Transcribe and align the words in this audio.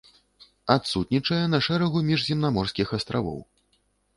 Адсутнічае 0.75 1.37
на 1.53 1.59
шэрагу 1.67 2.03
міжземнаморскіх 2.09 2.87
астравоў. 2.99 3.37